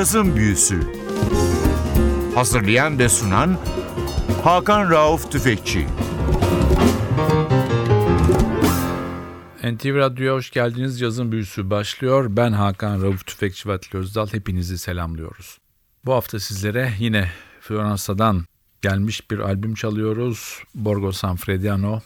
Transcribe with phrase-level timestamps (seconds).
[0.00, 0.80] Cazın Büyüsü
[2.34, 3.58] Hazırlayan ve sunan
[4.44, 5.86] Hakan Rauf Tüfekçi
[9.64, 11.00] NTV Radyo'ya hoş geldiniz.
[11.00, 12.26] Cazın Büyüsü başlıyor.
[12.36, 14.26] Ben Hakan Rauf Tüfekçi ve Atli Özdal.
[14.32, 15.58] Hepinizi selamlıyoruz.
[16.04, 17.30] Bu hafta sizlere yine
[17.60, 18.44] Floransa'dan
[18.82, 20.62] gelmiş bir albüm çalıyoruz.
[20.74, 22.00] Borgo Sanfrediano,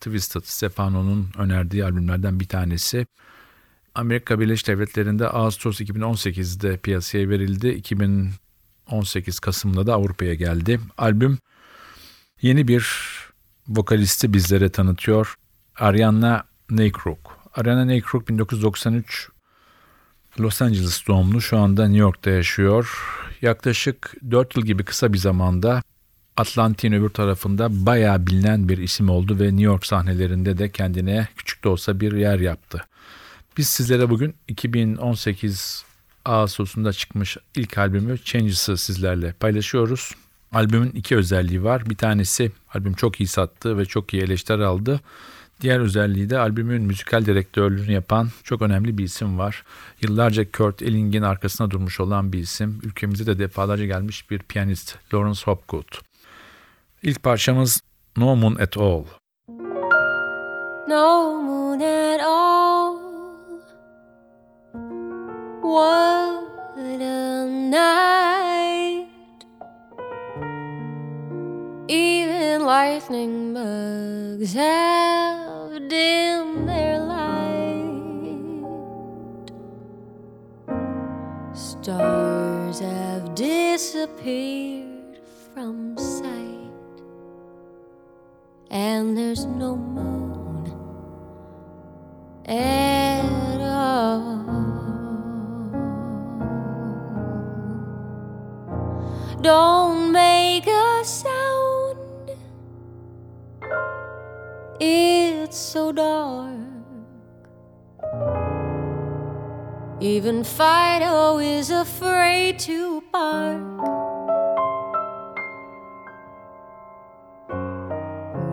[0.00, 3.06] Twisted Stefano'nun önerdiği albümlerden bir tanesi.
[3.94, 7.68] Amerika Birleşik Devletleri'nde Ağustos 2018'de piyasaya verildi.
[7.68, 10.80] 2018 Kasım'da da Avrupa'ya geldi.
[10.98, 11.38] Albüm
[12.42, 12.86] yeni bir
[13.68, 15.34] vokalisti bizlere tanıtıyor.
[15.78, 17.38] Ariana Neykrook.
[17.54, 19.28] Ariana Neykrook 1993
[20.40, 22.90] Los Angeles doğumlu şu anda New York'ta yaşıyor.
[23.42, 25.82] Yaklaşık 4 yıl gibi kısa bir zamanda
[26.36, 31.64] Atlantik'in öbür tarafında bayağı bilinen bir isim oldu ve New York sahnelerinde de kendine küçük
[31.64, 32.86] de olsa bir yer yaptı.
[33.56, 35.84] Biz sizlere bugün 2018
[36.24, 40.14] Ağustos'unda çıkmış ilk albümü Changes'ı sizlerle paylaşıyoruz.
[40.52, 41.90] Albümün iki özelliği var.
[41.90, 45.00] Bir tanesi albüm çok iyi sattı ve çok iyi eleştiri aldı.
[45.60, 49.64] Diğer özelliği de albümün müzikal direktörlüğünü yapan çok önemli bir isim var.
[50.02, 52.80] Yıllarca Kurt Elling'in arkasına durmuş olan bir isim.
[52.82, 56.00] Ülkemize de defalarca gelmiş bir piyanist Lawrence Hopgood.
[57.02, 57.80] İlk parçamız
[58.16, 59.04] No Moon At All.
[60.88, 62.79] No moon at all.
[65.70, 69.06] What a night.
[71.86, 78.64] Even lightning bugs have dimmed their light.
[81.54, 84.79] Stars have disappeared
[105.70, 106.50] so dark.
[110.00, 113.78] Even Fido is afraid to bark.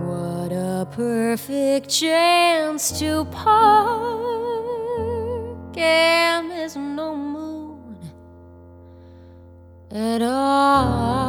[0.06, 3.58] What a perfect chance to park,
[5.76, 7.98] and there's no moon
[9.90, 11.27] at all.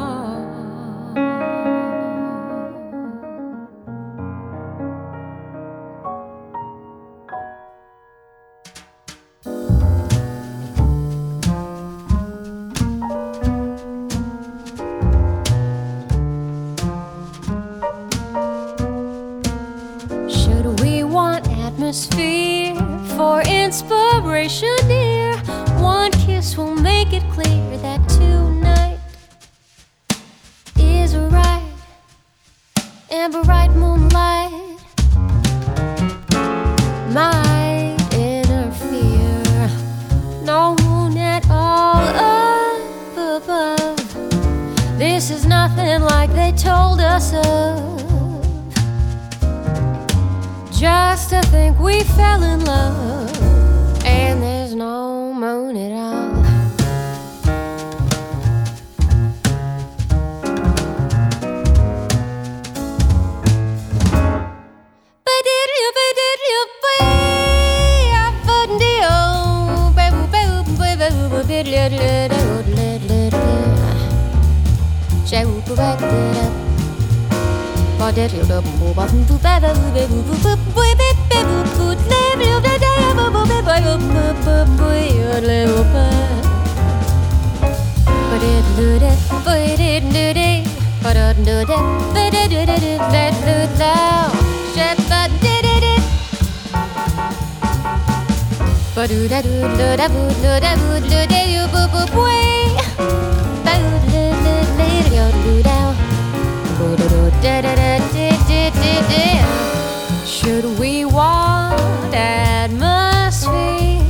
[110.48, 114.00] Should we want atmosphere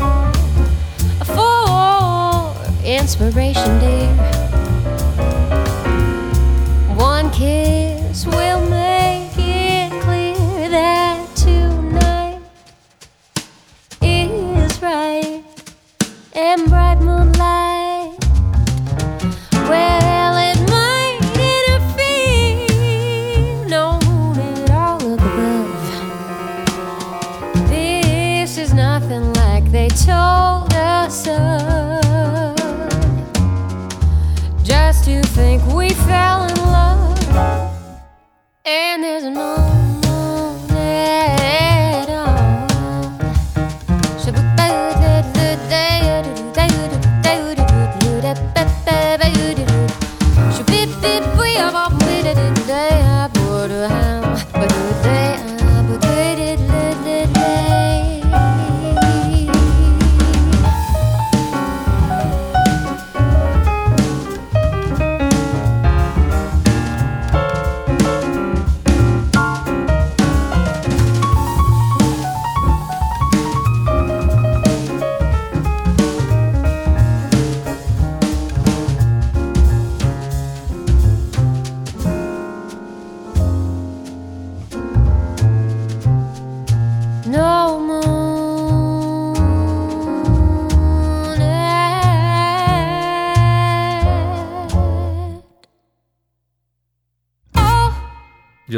[1.25, 4.28] for inspiration, dear?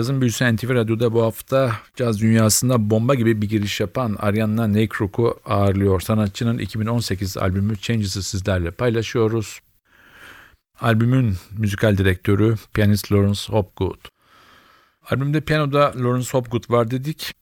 [0.01, 5.41] Cazın büyüsü NTV Radyo'da bu hafta caz dünyasında bomba gibi bir giriş yapan Ariana Nekruk'u
[5.45, 6.01] ağırlıyor.
[6.01, 9.61] Sanatçının 2018 albümü Changes'ı sizlerle paylaşıyoruz.
[10.81, 13.99] Albümün müzikal direktörü piyanist Lawrence Hopgood.
[15.11, 17.35] Albümde piyanoda Lawrence Hopgood var dedik.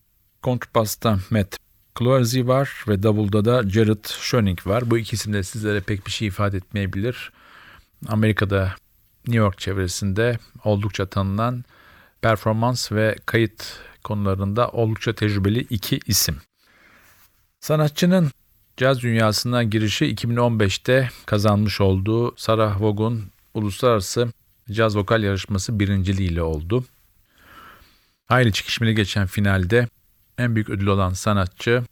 [0.42, 1.56] Kontrbasta Matt
[1.98, 4.90] Cloersy var ve davulda da Jared Schoening var.
[4.90, 7.32] Bu ikisi de sizlere pek bir şey ifade etmeyebilir.
[8.08, 8.74] Amerika'da
[9.26, 11.64] New York çevresinde oldukça tanınan
[12.22, 16.36] performans ve kayıt konularında oldukça tecrübeli iki isim.
[17.60, 18.30] Sanatçının
[18.76, 23.22] caz dünyasına girişi 2015'te kazanmış olduğu Sarah Vaughan
[23.54, 24.28] Uluslararası
[24.70, 26.84] Caz Vokal Yarışması birinciliğiyle oldu.
[28.26, 29.88] Hayli çekişmeli geçen finalde
[30.38, 31.84] en büyük ödül olan sanatçı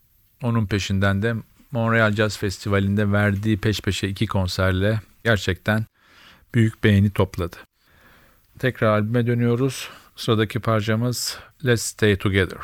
[0.43, 1.35] onun peşinden de
[1.71, 5.85] Montreal Jazz Festivali'nde verdiği peş peşe iki konserle gerçekten
[6.53, 7.55] büyük beğeni topladı.
[8.59, 9.89] Tekrar albüme dönüyoruz.
[10.17, 12.59] Sıradaki parçamız Let's Stay Together.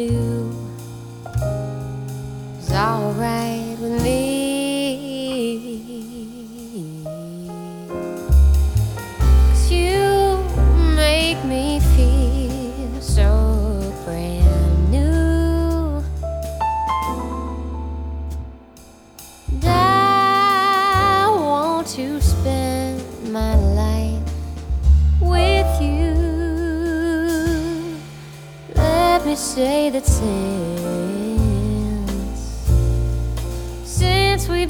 [0.00, 0.67] I'm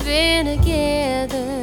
[0.09, 1.58] been together,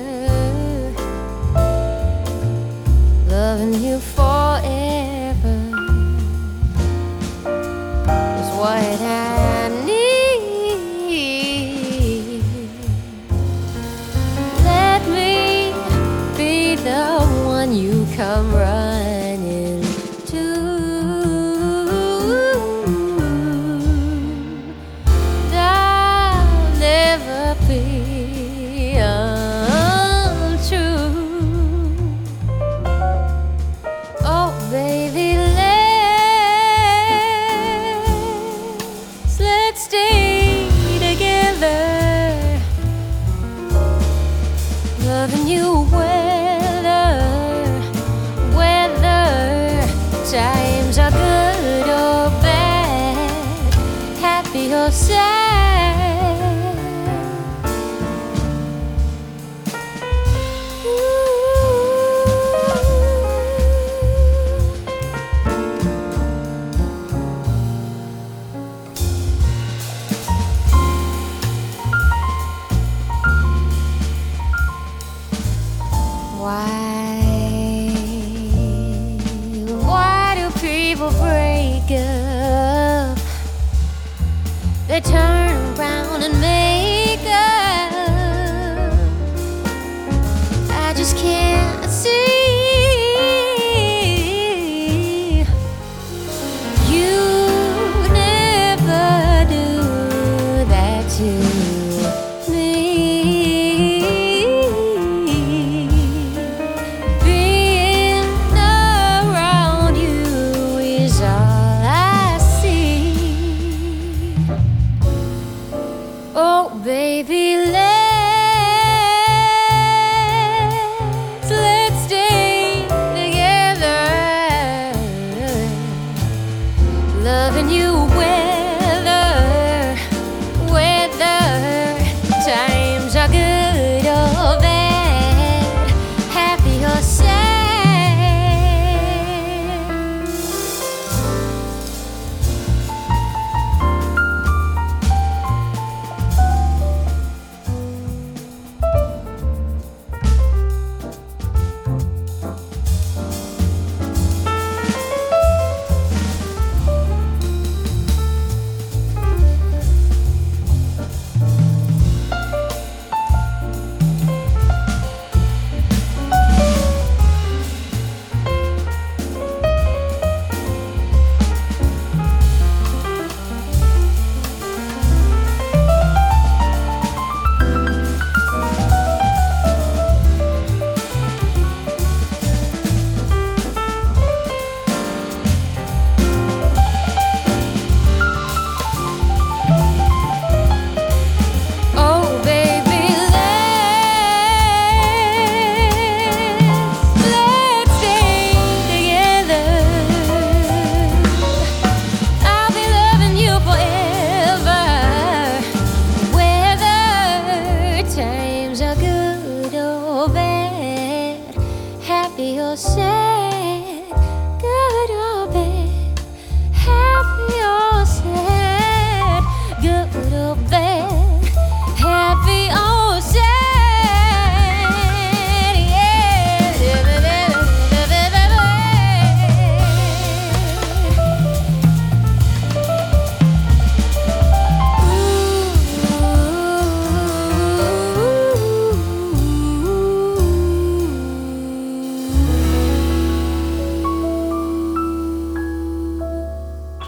[54.92, 55.35] Say.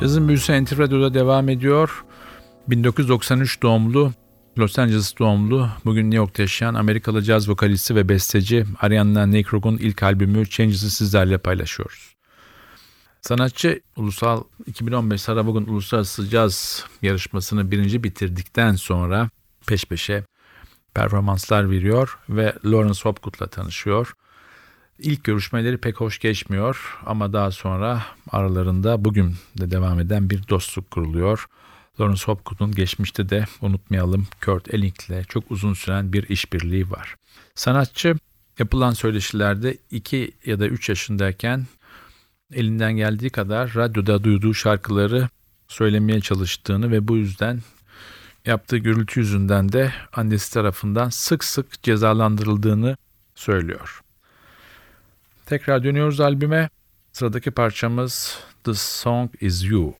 [0.01, 2.05] Cazın büyüsü NTV Radyo'da devam ediyor.
[2.67, 4.13] 1993 doğumlu,
[4.57, 10.03] Los Angeles doğumlu, bugün New York'ta yaşayan Amerikalı caz vokalisti ve besteci Ariana Nekrog'un ilk
[10.03, 12.15] albümü Changes'ı sizlerle paylaşıyoruz.
[13.21, 19.29] Sanatçı ulusal 2015 Sarabog'un Uluslararası Caz yarışmasını birinci bitirdikten sonra
[19.67, 20.23] peş peşe
[20.93, 24.13] performanslar veriyor ve Lawrence Hopgood'la tanışıyor.
[24.99, 30.91] İlk görüşmeleri pek hoş geçmiyor ama daha sonra aralarında bugün de devam eden bir dostluk
[30.91, 31.45] kuruluyor.
[31.99, 37.15] Lawrence Hopgood'un geçmişte de unutmayalım Kurt Elling'le çok uzun süren bir işbirliği var.
[37.55, 38.15] Sanatçı
[38.59, 41.65] yapılan söyleşilerde 2 ya da 3 yaşındayken
[42.53, 45.29] elinden geldiği kadar radyoda duyduğu şarkıları
[45.67, 47.61] söylemeye çalıştığını ve bu yüzden
[48.45, 52.97] yaptığı gürültü yüzünden de annesi tarafından sık sık cezalandırıldığını
[53.35, 54.01] söylüyor.
[55.47, 56.69] Tekrar dönüyoruz albüme.
[57.11, 59.93] Sıradaki parçamız The Song Is You.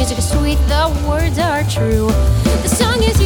[0.00, 2.06] Music is sweet, the words are true.
[2.62, 3.19] The song is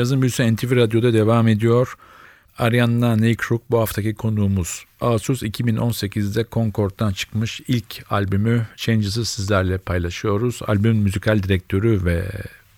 [0.00, 1.94] Cazın büyüsü NTV Radyo'da devam ediyor.
[2.58, 4.84] Ariana Neykrook bu haftaki konuğumuz.
[5.00, 10.60] Ağustos 2018'de Concord'dan çıkmış ilk albümü Changes'ı sizlerle paylaşıyoruz.
[10.66, 12.30] Albümün müzikal direktörü ve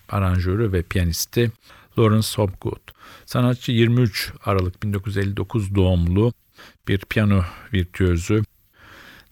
[0.09, 1.51] aranjörü ve piyanisti
[1.99, 2.91] Lawrence Hopgood.
[3.27, 6.33] Sanatçı 23 Aralık 1959 doğumlu
[6.89, 8.43] bir piyano virtüözü.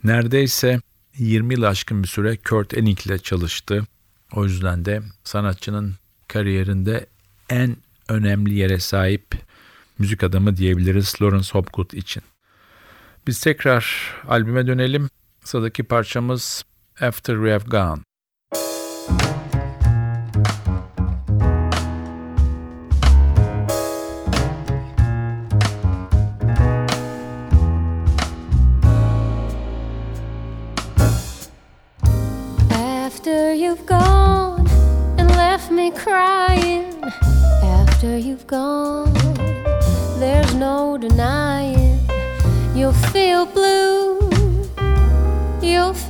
[0.05, 0.81] Neredeyse
[1.19, 3.87] 20 yıl aşkın bir süre Kurt Elling ile çalıştı.
[4.33, 5.95] O yüzden de sanatçının
[6.29, 7.07] kariyerinde
[7.51, 7.77] en
[8.09, 9.35] önemli yere sahip
[9.99, 12.23] müzik adamı diyebiliriz Lawrence Hopgood için.
[13.27, 15.09] Biz tekrar albüme dönelim.
[15.45, 16.65] Sıradaki parçamız
[17.01, 18.03] After We Have Gone.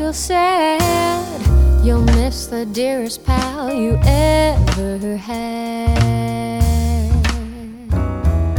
[0.00, 5.90] Feel sad, you'll miss the dearest pal you ever had.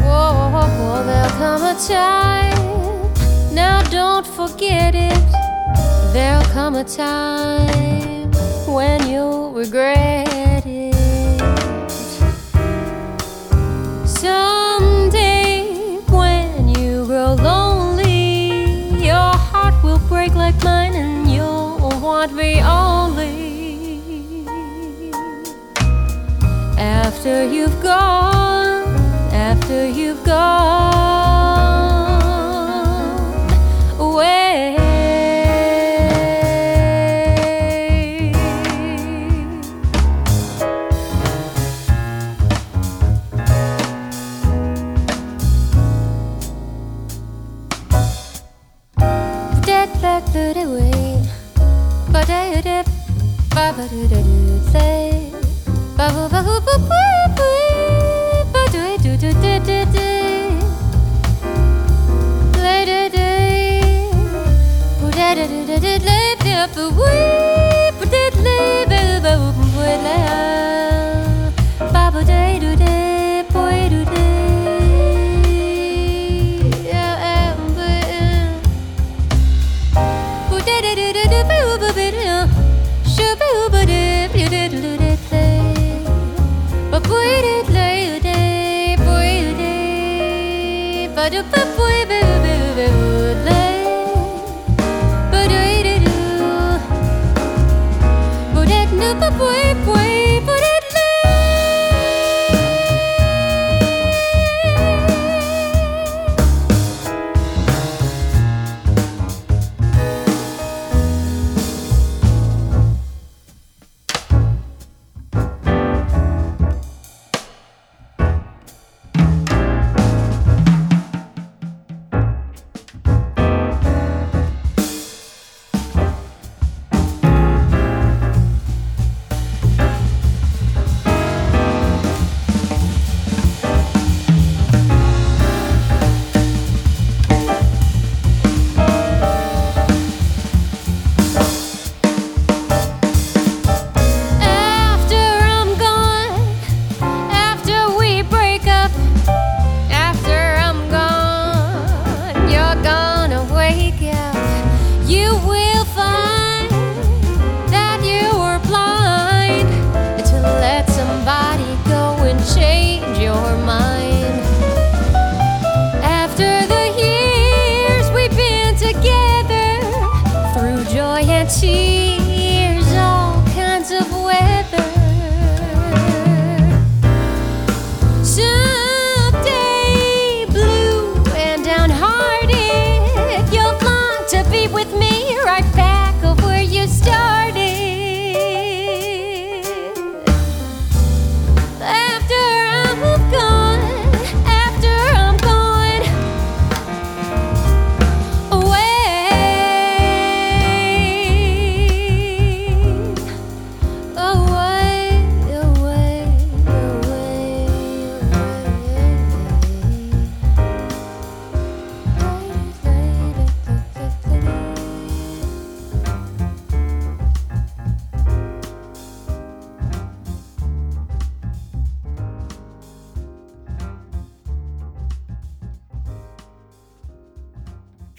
[0.05, 5.31] Whoa, there'll come a time, now don't forget it.
[6.13, 8.31] There'll come a time
[8.67, 10.30] when you'll regret
[22.21, 23.99] want me only.
[26.77, 28.83] After you've gone,
[29.33, 31.20] after you've gone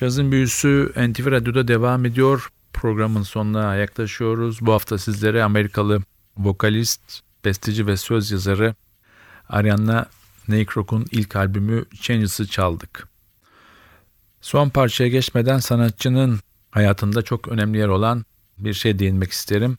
[0.02, 2.48] Cazın büyüsü NTV Radyo'da devam ediyor.
[2.72, 4.58] Programın sonuna yaklaşıyoruz.
[4.60, 6.02] Bu hafta sizlere Amerikalı
[6.36, 7.00] vokalist,
[7.44, 8.74] besteci ve söz yazarı
[9.48, 10.06] Ariana
[10.48, 13.08] Neykrock'un ilk albümü Changes'ı çaldık.
[14.40, 18.24] Son parçaya geçmeden sanatçının hayatında çok önemli yer olan
[18.58, 19.78] bir şey değinmek isterim.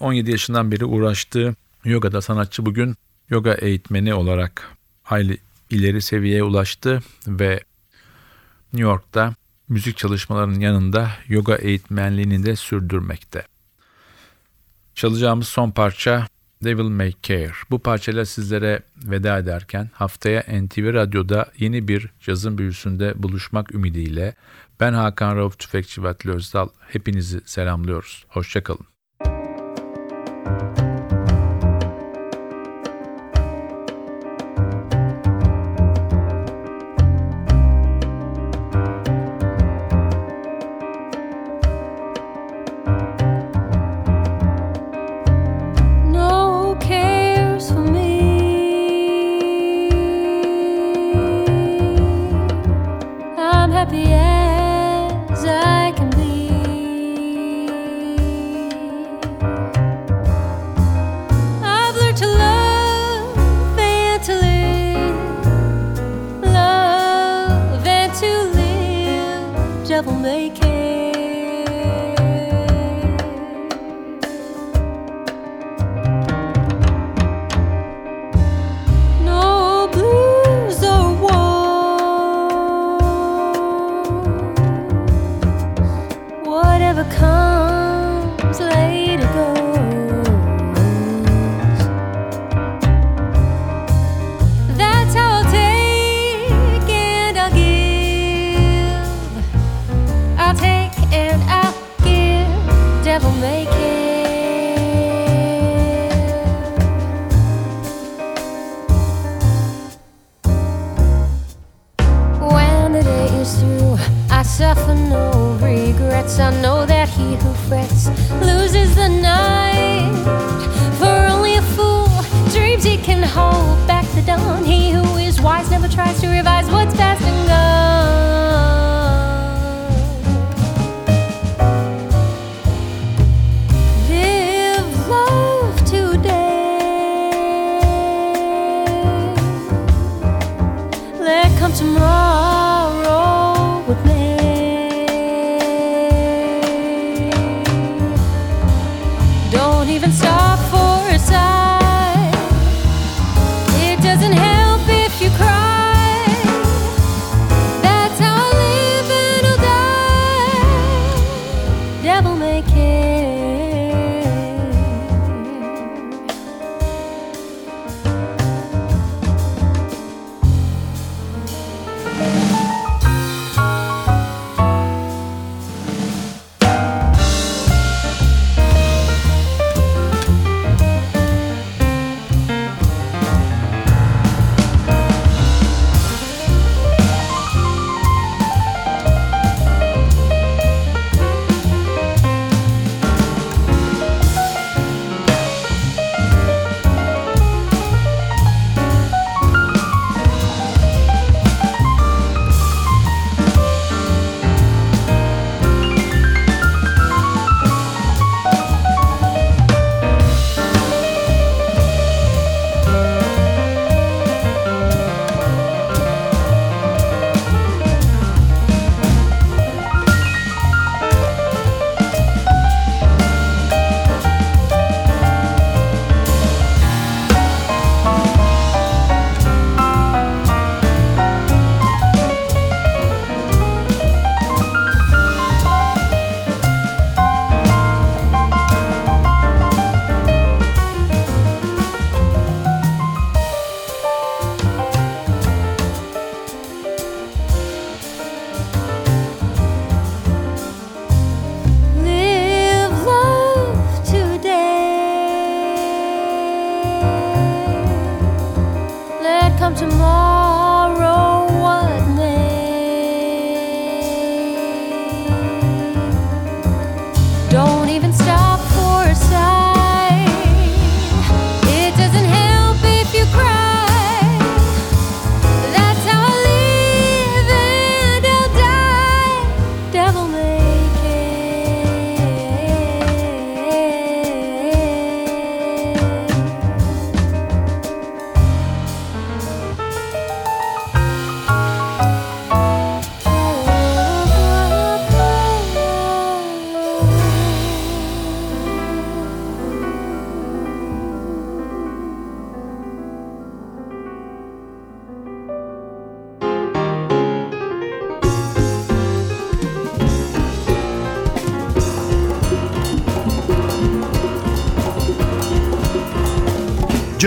[0.00, 1.54] 17 yaşından beri uğraştığı
[1.84, 2.96] yogada sanatçı bugün
[3.30, 5.38] yoga eğitmeni olarak hayli
[5.70, 7.60] ileri seviyeye ulaştı ve
[8.72, 9.34] New York'ta
[9.68, 13.42] müzik çalışmalarının yanında yoga eğitmenliğini de sürdürmekte.
[14.94, 16.26] Çalacağımız son parça
[16.64, 17.52] Devil May Care.
[17.70, 24.34] Bu parçayla sizlere veda ederken haftaya NTV Radyo'da yeni bir cazın büyüsünde buluşmak ümidiyle
[24.80, 28.24] ben Hakan Rauf Tüfekçi ve Özdal hepinizi selamlıyoruz.
[28.28, 28.97] Hoşçakalın.